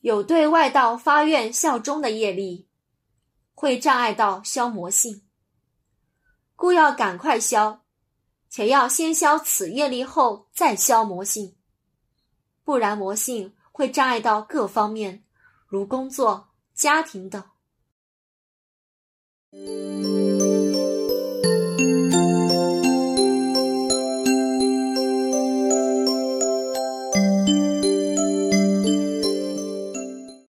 [0.00, 2.68] 有对外道发愿效忠的业力
[3.54, 5.22] 会障碍到消魔性。
[6.56, 7.84] 故要赶快消
[8.48, 11.54] 且要先消此业力后再消魔性
[12.64, 15.22] 不然魔性会障碍到各方面
[15.66, 17.44] 如工作家庭等。